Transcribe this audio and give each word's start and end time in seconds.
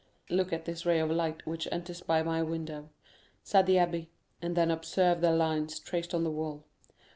"Look 0.31 0.51
at 0.51 0.65
this 0.65 0.83
ray 0.83 0.97
of 0.97 1.11
light 1.11 1.45
which 1.45 1.67
enters 1.71 2.01
by 2.01 2.23
my 2.23 2.41
window," 2.41 2.89
said 3.43 3.67
the 3.67 3.75
abbé, 3.75 4.07
"and 4.41 4.57
then 4.57 4.71
observe 4.71 5.21
the 5.21 5.29
lines 5.31 5.77
traced 5.79 6.15
on 6.15 6.23
the 6.23 6.31
wall. 6.31 6.65